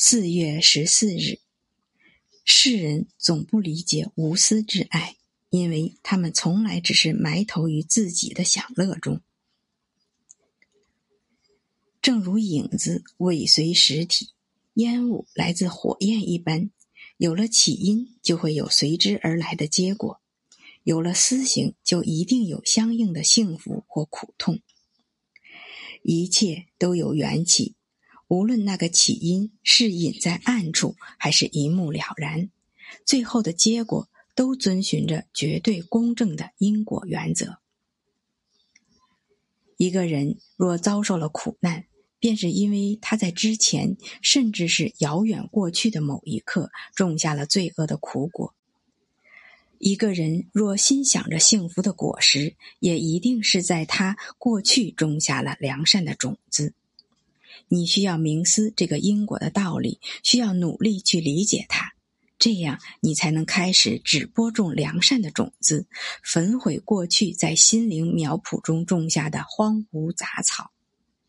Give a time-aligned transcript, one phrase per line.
[0.00, 1.40] 四月十四日，
[2.44, 5.16] 世人总不理解无私之爱，
[5.50, 9.20] 因为他们从来只是埋头于自己的享乐中。
[12.00, 14.28] 正如影子尾随实体，
[14.74, 16.70] 烟雾来自火焰一般，
[17.16, 20.20] 有了起因，就会有随之而来的结果；
[20.84, 24.60] 有了私行，就一定有相应的幸福或苦痛。
[26.04, 27.74] 一切都有缘起。
[28.28, 32.50] 无论那个起因是隐在暗处，还是一目了然，
[33.04, 37.58] 最后的结果都遵循着绝对公正的因果原则。
[39.78, 41.86] 一个人若遭受了苦难，
[42.18, 48.54] 便是因为他在之前，甚至是遥远过去的某一刻，种下了罪恶的苦果。
[49.78, 56.74] 一个人若心想着幸福的果实，也一定是在他过去种下了良善的种子。
[57.68, 61.92] 你需要明思这个因果的道理，需要努力去理解它，
[62.38, 65.86] 这样你才能开始只播种良善的种子，
[66.22, 70.70] 焚毁过去在心灵苗圃中种下的荒芜杂草。